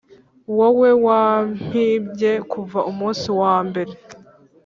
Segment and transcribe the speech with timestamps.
[0.57, 3.93] wowe, wampimbye kuva umunsi wambere